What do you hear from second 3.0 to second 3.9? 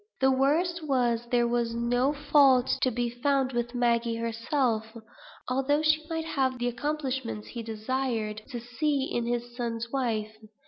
found with